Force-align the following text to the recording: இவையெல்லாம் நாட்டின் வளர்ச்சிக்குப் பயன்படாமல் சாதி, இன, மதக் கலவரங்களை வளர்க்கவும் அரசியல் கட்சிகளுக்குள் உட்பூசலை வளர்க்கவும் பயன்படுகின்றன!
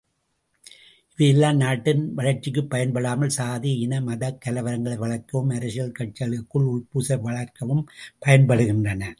இவையெல்லாம் 1.11 1.57
நாட்டின் 1.57 2.01
வளர்ச்சிக்குப் 2.15 2.69
பயன்படாமல் 2.69 3.35
சாதி, 3.37 3.73
இன, 3.79 4.01
மதக் 4.01 4.41
கலவரங்களை 4.45 4.97
வளர்க்கவும் 4.97 5.55
அரசியல் 5.59 5.95
கட்சிகளுக்குள் 5.99 6.69
உட்பூசலை 6.73 7.19
வளர்க்கவும் 7.29 7.85
பயன்படுகின்றன! 8.25 9.03